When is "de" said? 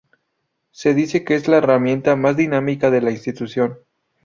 2.89-3.01